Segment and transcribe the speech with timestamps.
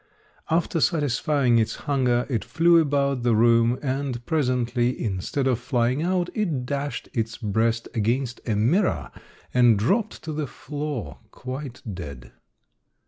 [0.49, 6.31] After satisfying its hunger it flew about the room, and presently, instead of flying out,
[6.33, 9.11] it dashed its breast against a mirror
[9.53, 12.31] and dropped to the floor, quite dead.